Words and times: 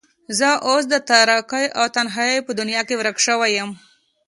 زه 0.37 0.49
اوس 0.69 0.83
د 0.89 0.95
تاريکۍ 1.11 1.65
او 1.77 1.85
تنهايۍ 1.95 2.37
په 2.47 2.51
دنيا 2.59 2.81
کې 2.87 2.95
ورکه 2.97 3.21
شوې 3.27 3.49
يم. 3.57 3.69